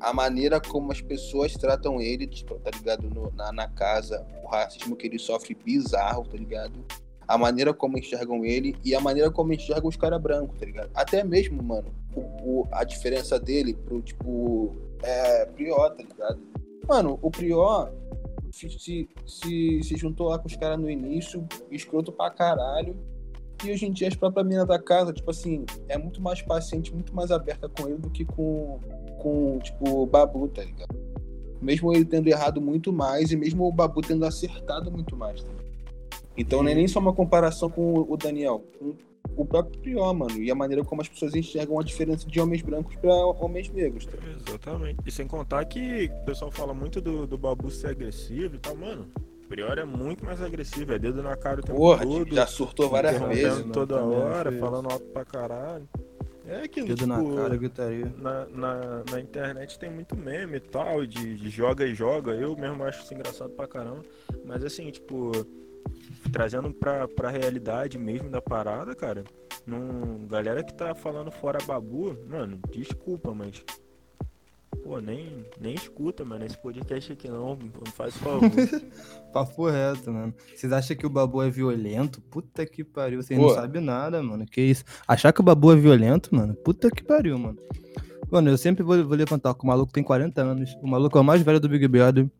[0.00, 3.08] A maneira como as pessoas tratam ele, tipo, tá ligado?
[3.10, 6.84] No- na, na casa, o racismo que ele sofre bizarro, tá ligado?
[7.32, 10.90] A maneira como enxergam ele e a maneira como enxergam os caras brancos, tá ligado?
[10.94, 16.40] Até mesmo, mano, o, o- a diferença dele pro, tipo, é, Prior, tá ligado?
[16.88, 17.90] Mano, o Prior
[18.50, 22.96] se, se, se, se juntou lá com os caras no início, escroto pra caralho.
[23.64, 26.92] E hoje em dia as próprias minas da casa, tipo assim, é muito mais paciente,
[26.92, 28.80] muito mais aberta com ele do que com,
[29.20, 30.96] com tipo, o Babu, tá ligado?
[31.62, 35.48] Mesmo ele tendo errado muito mais e mesmo o Babu tendo acertado muito mais, tá
[35.50, 35.60] ligado?
[36.36, 38.94] Então não é nem só uma comparação com o Daniel, com
[39.36, 40.38] o próprio Prior, mano.
[40.40, 44.06] E a maneira como as pessoas enxergam a diferença de homens brancos pra homens negros,
[44.06, 44.16] tá?
[44.48, 44.98] Exatamente.
[45.06, 48.74] E sem contar que o pessoal fala muito do, do Babu ser agressivo e tal,
[48.76, 49.06] mano.
[49.44, 52.34] O Prior é muito mais agressivo, é dedo na cara o tempo Porra, todo.
[52.34, 53.64] já surtou várias vezes.
[53.72, 54.60] toda Também hora, isso.
[54.60, 55.88] falando alto pra caralho.
[56.46, 58.12] É aquilo, Dedo tipo, na cara, gritaria.
[58.18, 62.32] na, na, na internet tem muito meme e tal, de, de joga e joga.
[62.32, 64.02] Eu mesmo acho isso engraçado pra caramba.
[64.44, 65.30] Mas assim, tipo,
[66.32, 69.24] trazendo pra, pra realidade mesmo da parada, cara.
[69.66, 73.62] Não, galera que tá falando fora babu, mano, desculpa, mas.
[74.82, 77.56] Pô, nem, nem escuta, mano, esse podcast aqui não.
[77.56, 78.50] Não faz favor.
[79.32, 80.34] Papo reto, mano.
[80.54, 82.20] Vocês acham que o Babu é violento?
[82.22, 83.22] Puta que pariu.
[83.22, 83.48] Vocês Pô.
[83.48, 84.46] não sabem nada, mano.
[84.46, 84.84] Que isso?
[85.06, 86.54] Achar que o Babu é violento, mano?
[86.54, 87.58] Puta que pariu, mano.
[88.30, 90.74] Mano, eu sempre vou, vou levantar que o maluco tem 40 anos.
[90.80, 92.30] O maluco é o mais velho do Big Brother.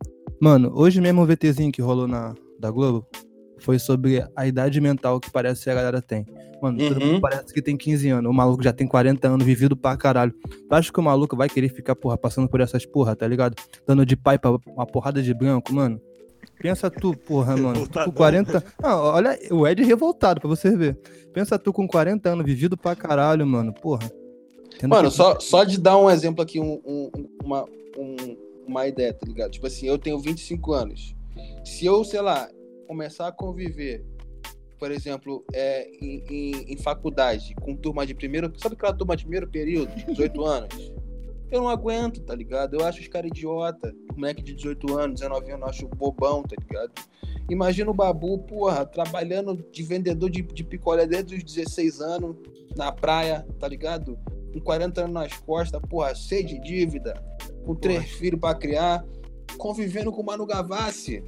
[0.41, 3.05] Mano, hoje mesmo o VTzinho que rolou na da Globo
[3.61, 6.25] foi sobre a idade mental que parece que a galera tem.
[6.61, 7.07] Mano, todo Uhum.
[7.13, 8.29] mundo parece que tem 15 anos.
[8.29, 10.31] O maluco já tem 40 anos, vivido pra caralho.
[10.69, 13.55] Tu acha que o maluco vai querer ficar, porra, passando por essas porra, tá ligado?
[13.87, 15.99] Dando de pai pra uma porrada de branco, mano?
[16.61, 17.87] Pensa tu, porra, mano.
[17.87, 18.11] Tu com Revoltadão.
[18.13, 18.63] 40.
[18.81, 20.95] Não, olha, o Ed é revoltado pra você ver.
[21.33, 23.73] Pensa tu com 40 anos, vivido pra caralho, mano.
[23.73, 24.11] Porra.
[24.79, 27.11] Tendo Mano, que- só, só de dar um exemplo aqui, um, um-
[27.43, 27.65] uma,
[27.97, 29.49] um- uma ideia, tá ligado?
[29.51, 31.15] Tipo assim, eu tenho 25 anos.
[31.65, 32.47] Se eu, sei lá,
[32.91, 34.03] começar a conviver,
[34.77, 38.51] por exemplo, é, em, em- em faculdade, com turma de primeiro.
[38.57, 40.91] Sabe aquela turma de primeiro período, 18 anos?
[41.49, 42.73] Eu não aguento, tá ligado?
[42.75, 43.93] Eu acho os caras idiota.
[44.13, 46.91] Moleque de 18 anos, 19 anos, eu acho bobão, tá ligado?
[47.49, 52.35] Imagina o Babu, porra, trabalhando de vendedor de, de picolé desde os 16 anos,
[52.75, 54.19] na praia, tá ligado?
[54.51, 57.13] Com 40 anos nas costas, porra, cheio de dívida,
[57.65, 59.05] com três filhos pra criar,
[59.61, 61.23] convivendo com o Manu Gavassi.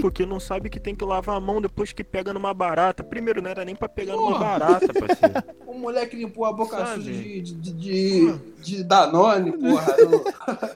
[0.00, 3.04] Porque não sabe que tem que lavar a mão depois que pega numa barata.
[3.04, 4.58] Primeiro, não era nem pra pegar numa Porra.
[4.58, 5.56] barata, parceiro.
[5.66, 7.02] O moleque limpou a boca Sabe?
[7.02, 9.94] suja de, de, de, de, Danone, porra.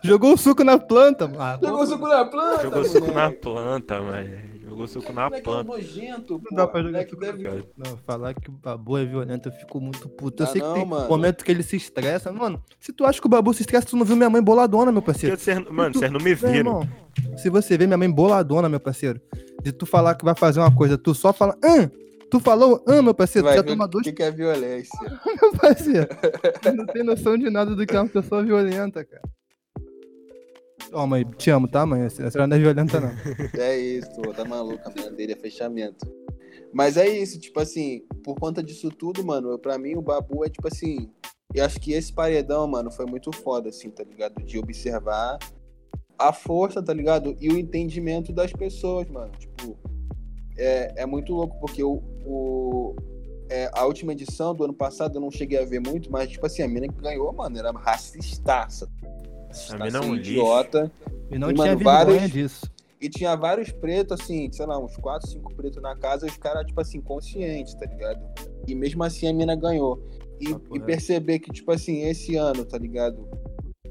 [0.03, 1.59] Jogou o suco na planta, mano.
[1.63, 4.50] Jogou suco na planta, Jogou suco na planta, mano.
[4.87, 5.71] Jogou suco na moleque é um planta.
[5.71, 9.49] nojento, Não dá pra jogar Moleque suco deve- Não, falar que o Babu é violento,
[9.49, 10.43] eu fico muito puto.
[10.43, 11.09] Eu Ah, sei não, que tem mano.
[11.09, 12.33] momento que ele se estressa.
[12.33, 14.91] Mano, se tu acha que o Babu se estressa, tu não viu minha mãe boladona,
[14.93, 15.37] meu parceiro.
[15.39, 16.55] Cês- mano, Tu- vocês não me viram.
[16.55, 16.89] irmão,
[17.37, 19.21] se você vê minha mãe boladona, meu parceiro,
[19.63, 21.91] de tu falar que vai fazer uma coisa, tu só fala, hã?
[22.31, 23.49] Tu falou, hã, meu parceiro?
[23.49, 24.97] Tu já toma o dois, que, que é violência.
[25.43, 26.07] meu parceiro.
[26.63, 29.23] Tu não tem noção de nada do que é uma pessoa violenta, cara.
[30.93, 32.03] Ó, mãe, te amo, tá, mãe?
[32.03, 33.11] A senhora não é violenta, não.
[33.59, 36.07] É isso, tá maluco, a mãe dele é fechamento.
[36.73, 40.45] Mas é isso, tipo assim, por conta disso tudo, mano, eu- pra mim o Babu
[40.45, 41.11] é tipo assim.
[41.53, 44.41] Eu acho que esse paredão, mano, foi muito foda, assim, tá ligado?
[44.45, 45.37] De observar
[46.17, 47.37] a força, tá ligado?
[47.41, 49.33] E o entendimento das pessoas, mano.
[49.37, 49.77] Tipo,
[50.57, 52.95] é, é muito louco, porque o, o-
[53.49, 56.47] é, a última edição do ano passado eu não cheguei a ver muito, mas, tipo
[56.47, 58.89] assim, a mina que ganhou, mano, era racistaça.
[59.71, 60.91] A mina é um idiota.
[61.31, 62.71] E não E, tinha mano, vergonha vários- disso.
[63.01, 66.37] E tinha vários pretos, assim, sei lá, uns 4, 5 pretos na casa, e os
[66.37, 68.21] caras, tipo assim, conscientes, tá ligado?
[68.69, 70.03] E mesmo assim a mina ganhou.
[70.39, 73.27] E, Papo e perceber que, tipo assim, esse ano, tá ligado?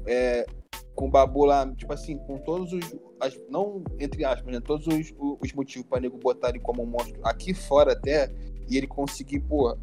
[0.06, 0.46] É,
[0.94, 2.84] com o Babu lá, tipo assim, com todos os.
[3.20, 4.60] as- não entre aspas, né?
[4.60, 8.30] Todos os, os motivos pra nego botar ele como um monstro aqui fora até,
[8.68, 9.76] e ele conseguir, pô,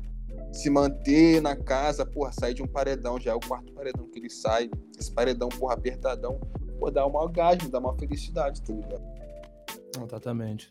[0.51, 4.19] se manter na casa, porra, sair de um paredão, já é o quarto paredão que
[4.19, 6.39] ele sai, esse paredão, porra, apertadão,
[6.79, 9.01] pô, dá um orgasmo, dá uma felicidade, tá ligado?
[10.05, 10.69] Exatamente.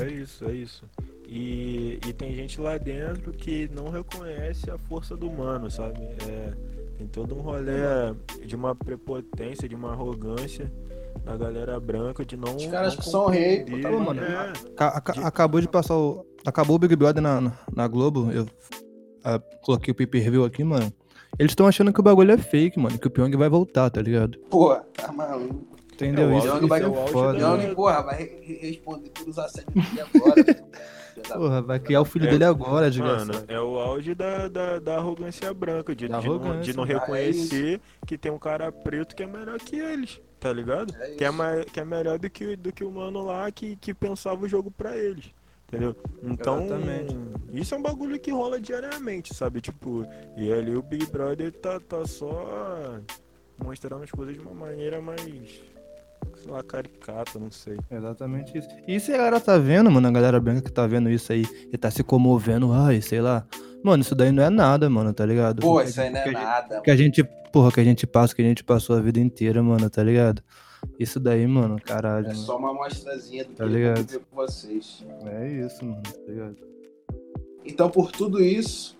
[0.00, 0.84] É isso, é isso.
[1.26, 6.00] E, e tem gente lá dentro que não reconhece a força do humano, sabe?
[6.28, 6.52] É,
[6.98, 7.72] tem todo um rolê
[8.44, 10.70] de uma prepotência, de uma arrogância
[11.24, 12.56] da galera branca de não.
[12.56, 14.20] Os caras não que são rei, pô, tá bom, mano.
[14.22, 16.26] É, Ca- aca- acabou de passar o.
[16.46, 18.30] Acabou o Big Brother na, na, na Globo.
[18.32, 18.46] Eu
[19.62, 20.92] coloquei o pay per view aqui, mano.
[21.38, 22.98] Eles estão achando que o bagulho é fake, mano.
[22.98, 24.38] Que o Pyong vai voltar, tá ligado?
[24.50, 25.74] Pô, tá maluco.
[25.94, 26.30] Entendeu?
[26.30, 27.38] É, o isso auge- vai- é foda.
[27.38, 30.34] da- Não, porra, vai re- re- responder todos os assédios dele agora.
[31.32, 33.44] Porra, vai criar o filho É, dele agora, Mano, desgraçado.
[33.48, 36.84] é o auge da, da, da arrogância branca, de, Da de não, arrogância, de não
[36.86, 40.92] cara, é reconhecer que tem um cara preto que é melhor que eles, tá ligado?
[41.00, 41.36] É que, é isso.
[41.38, 44.48] mai- que é melhor do que, do que o mano lá que, que pensava o
[44.48, 45.26] jogo pra eles,
[45.68, 45.96] entendeu?
[46.22, 47.16] Então, Exatamente.
[47.52, 49.60] isso é um bagulho que rola diariamente, sabe?
[49.60, 52.98] Tipo, e ali o Big Brother tá, tá só
[53.62, 55.62] mostrando as coisas de uma maneira mais,
[56.42, 57.76] sei lá, caricata, não sei.
[57.90, 58.68] Exatamente isso.
[58.86, 61.44] E se a galera tá vendo, mano, a galera branca que tá vendo isso aí
[61.72, 63.44] e tá se comovendo, ai, sei lá.
[63.82, 65.60] Mano, isso daí não é nada, mano, tá ligado?
[65.60, 66.80] Pô, Que a isso aí não é gente- nada.
[66.80, 67.22] Que a gente,
[67.52, 70.42] porra, que a gente passa, que a gente passou a vida inteira, mano, tá ligado?
[70.98, 72.26] Isso daí, mano, caralho.
[72.26, 72.38] É mano.
[72.40, 73.96] só uma amostrazinha do que Tá eu ligado?
[73.96, 75.04] vou viver com vocês.
[75.26, 76.56] É isso, mano, tá ligado?
[77.64, 78.96] Então, por tudo isso,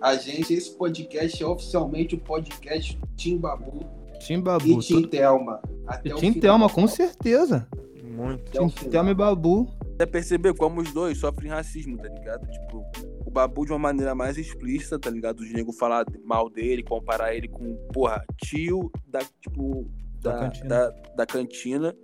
[0.00, 3.84] a gente, esse podcast é oficialmente o podcast do Tim Babu
[4.20, 5.60] Tim e Thelma.
[5.86, 6.40] Até E.
[6.40, 7.68] Thelma, com certeza.
[8.02, 8.52] Muito.
[8.90, 9.68] Thelma e Babu.
[9.94, 12.46] Até perceber como os dois sofrem racismo, tá ligado?
[12.50, 12.84] Tipo,
[13.24, 15.40] o Babu de uma maneira mais explícita, tá ligado?
[15.40, 19.86] Os negros falar mal dele, comparar ele com, porra, tio da, tipo,
[20.32, 20.68] Da cantina.
[20.68, 21.96] da, da cantina.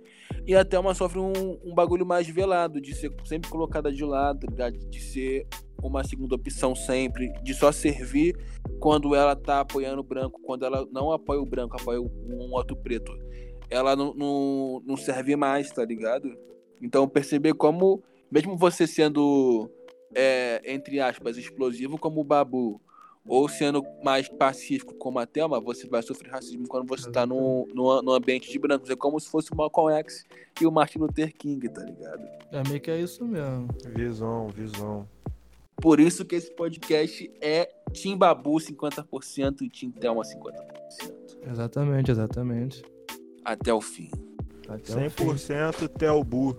[0.45, 4.47] E a Thelma sofre um, um bagulho mais velado, de ser sempre colocada de lado?
[4.89, 5.47] De ser
[5.83, 8.35] uma segunda opção sempre, de só servir
[8.79, 12.75] quando ela tá apoiando o branco, quando ela não apoia o branco, apoia um outro
[12.75, 13.11] preto.
[13.69, 16.35] Ela não, não, não serve mais, tá ligado?
[16.81, 19.69] Então perceber como, mesmo você sendo,
[20.15, 22.81] é, entre aspas, explosivo como o Babu,
[23.25, 27.67] ou sendo mais pacífico como a Thelma, você vai sofrer racismo quando você tá no,
[27.73, 28.89] no, no ambiente de brancos.
[28.89, 30.25] É como se fosse o Malcolm X
[30.59, 32.27] e o Martin Luther King, tá ligado?
[32.51, 33.67] É meio que é isso mesmo.
[33.95, 35.07] Visão, visão.
[35.75, 40.51] Por isso que esse podcast é Tim Babu 50% e Tim Thelma 50%.
[41.49, 42.83] Exatamente, exatamente.
[43.43, 44.09] Até o fim.
[44.67, 45.25] Até o fim.
[45.25, 46.55] 100% Telbu.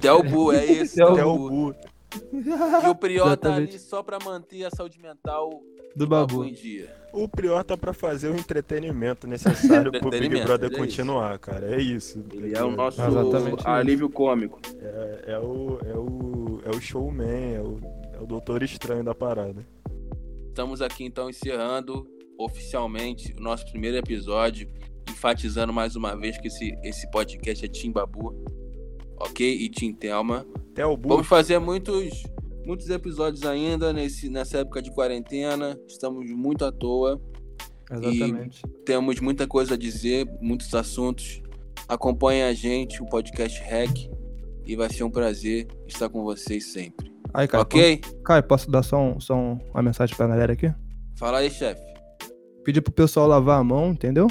[0.00, 0.96] Telbu, é isso.
[0.96, 1.74] Telbu.
[2.32, 5.62] E o Prior tá ali só pra manter a saúde mental
[5.94, 6.44] Do Babu.
[7.12, 10.78] O Prior tá pra fazer o entretenimento necessário pro Big Brother é isso.
[10.78, 11.74] continuar, cara.
[11.74, 12.22] É isso.
[12.32, 13.68] Ele é o nosso Exatamente isso.
[13.68, 14.60] alívio cômico.
[14.80, 17.78] É, é o, é, o, é o showman, é o,
[18.12, 19.66] é o doutor estranho da parada.
[20.48, 22.06] Estamos aqui então encerrando
[22.38, 24.68] oficialmente o nosso primeiro episódio,
[25.10, 28.34] enfatizando mais uma vez que esse, esse podcast é Tim Babu,
[29.18, 29.50] ok?
[29.50, 30.46] E Tim Thelma.
[30.74, 31.08] Telbu.
[31.08, 32.22] Vamos fazer muitos,
[32.68, 35.78] muitos episódios ainda nesse, nessa época de quarentena.
[35.88, 37.18] Estamos muito à toa.
[37.90, 38.62] Exatamente.
[38.84, 41.40] Temos muita coisa a dizer, muitos assuntos.
[41.88, 44.10] Acompanhe a gente, o podcast REC.
[44.66, 47.10] E vai ser um prazer estar com vocês sempre.
[47.32, 47.96] Aí, Caio, ok?
[47.96, 50.70] posso- Caio, posso dar só, um- só um- uma mensagem pra galera aqui?
[51.16, 51.80] Fala aí, chefe.
[52.64, 54.26] Pedir pro pessoal lavar a mão, entendeu?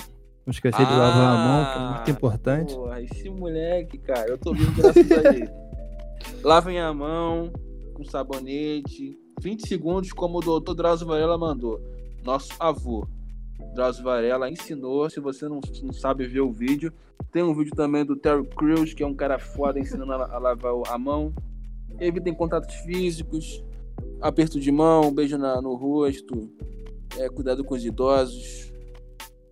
[0.45, 2.75] Não esquecer de lavar a mão, que é muito Ah, importante.
[2.75, 5.49] Porra, esse moleque, cara, eu tô vindo graças a ele.
[6.43, 7.51] Lavem a mão
[7.97, 9.17] com sabonete.
[9.41, 11.81] 20 segundos, como o doutor Drauzio Varela mandou.
[12.23, 13.07] Nosso avô.
[13.73, 15.09] Drauzio Varela ensinou.
[15.09, 16.93] Se você não, não sabe ver o vídeo,
[17.31, 20.37] tem um vídeo também do Terry Crews, que é um cara foda ensinando a, a
[20.37, 21.33] lavar a mão.
[21.99, 23.63] Evitem contatos físicos,
[24.21, 26.49] aperto de mão, beijo na- no rosto,
[27.17, 28.71] é, cuidado com os idosos,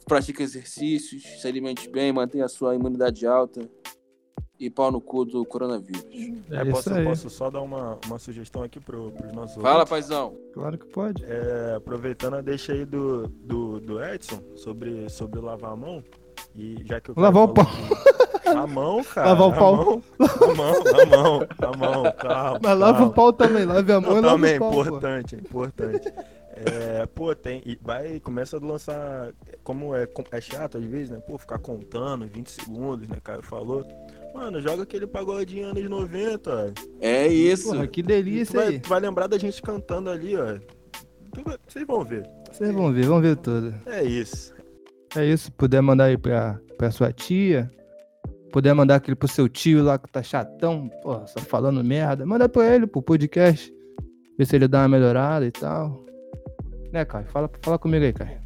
[0.06, 3.68] pratique exercícios, se alimente bem, mantenha a sua imunidade alta
[4.60, 6.06] e pau no cu do coronavírus.
[6.52, 9.90] É, É, posso, posso só dar uma, uma sugestão aqui pro, pros nossos Fala, ouvintes?
[9.90, 10.36] paizão.
[10.54, 11.24] Claro que pode.
[11.26, 16.04] É, aproveitando a deixa aí do, do, do Edson sobre, sobre lavar a mão.
[16.56, 17.62] E já que Lavar o que-
[18.50, 19.30] A mão, cara.
[19.34, 19.76] Lavar o a pau.
[19.76, 22.60] Mão, a mão, a mão, a mão, calma.
[22.64, 23.08] Mas lava calma.
[23.08, 24.72] o pau também, lave a mão e lava também, o pau.
[24.72, 24.82] pô.
[24.82, 26.14] importante, importante.
[26.58, 27.62] É, pô, tem.
[27.66, 29.34] E vai, começa a lançar.
[29.64, 31.20] Como é, é chato às vezes, né?
[31.28, 33.18] Pô, ficar contando 20 segundos, né?
[33.22, 33.86] Caio falou.
[34.36, 36.74] Mano, joga aquele pagodinho anos 90.
[37.00, 37.70] É isso.
[37.70, 38.82] Porra, que delícia vai, aí.
[38.86, 40.60] vai lembrar da gente cantando ali, ó.
[41.66, 42.30] Vocês vão ver.
[42.52, 43.74] Vocês vão ver, vão ver tudo.
[43.86, 44.54] É isso.
[45.16, 47.72] É isso, puder mandar aí pra, pra sua tia,
[48.52, 52.50] puder mandar aquele pro seu tio lá que tá chatão, porra, só falando merda, manda
[52.50, 53.74] pra ele, pro podcast,
[54.38, 56.06] ver se ele dá uma melhorada e tal.
[56.92, 57.28] Né, Caio?
[57.28, 58.45] Fala, fala comigo aí, Caio.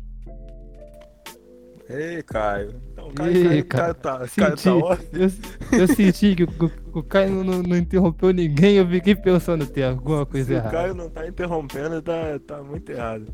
[1.89, 2.75] Ei, Caio.
[2.93, 5.07] Então o cara, Ih, o cara, cara, tá, o cara tá off.
[5.11, 5.31] eu,
[5.79, 10.23] eu senti que o, o Caio não, não- interrompeu ninguém, eu fiquei pensando, tem alguma
[10.25, 10.71] coisa Se o errada.
[10.71, 13.25] Caio não tá interrompendo, tá, tá muito errado.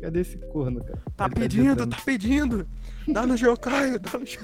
[0.00, 0.98] Cadê esse corno, cara?
[1.16, 1.96] Tá Ele pedindo, ditando.
[1.96, 2.66] tá pedindo.
[3.08, 4.24] Dá no Geocaio, dá no.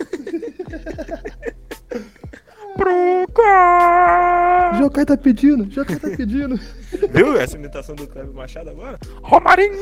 [2.77, 4.79] Pro Caio.
[4.83, 6.61] Jocai tá pedindo, Jocai tá pedindo.
[7.12, 8.99] Viu essa imitação do Cleber Machado agora?
[9.23, 9.79] Romarinho!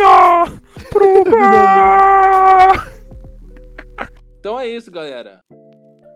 [0.91, 2.95] Pro Caio.
[4.45, 5.41] Então é isso, galera.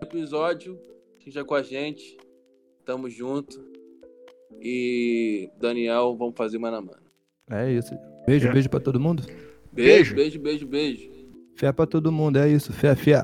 [0.03, 0.79] Episódio.
[1.23, 2.15] Seja com a gente.
[2.85, 3.59] Tamo junto.
[4.61, 7.01] E Daniel, vamos fazer mano a mano.
[7.49, 7.89] É isso.
[8.27, 8.51] Beijo, É.
[8.53, 9.23] beijo pra todo mundo.
[9.73, 10.15] Beijo, Beijo.
[10.15, 11.11] beijo, beijo, beijo.
[11.55, 12.71] Fé pra todo mundo, é isso.
[12.71, 13.23] Fé, fé.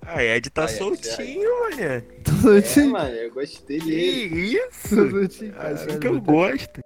[0.00, 2.00] A Ed tá é, soltinho, mané.
[2.00, 2.92] Tô É, soltinho.
[2.92, 4.56] mano, eu gostei Que dele.
[4.56, 4.96] isso?
[4.96, 6.80] Tô soltinho, Assim que eu gosto.